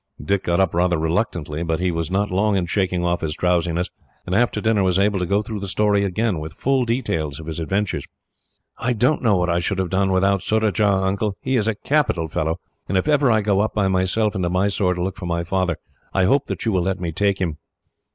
[0.19, 3.91] Dick got up rather reluctantly, but he was not long in shaking off his drowsiness,
[4.25, 7.45] and after dinner was able to go through the story again, with full details of
[7.45, 8.07] his adventures.
[8.79, 11.35] "I don't know what I should have done without Surajah, Uncle.
[11.39, 12.59] He is a capital fellow,
[12.89, 15.77] and if ever I go up by myself, into Mysore, to look for my father,
[16.15, 17.59] I hope that you will let me take him."